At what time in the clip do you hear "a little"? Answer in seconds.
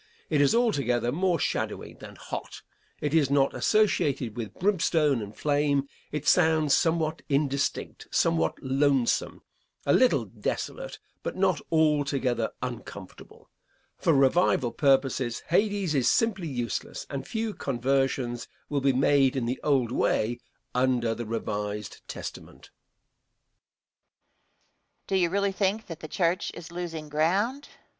9.85-10.25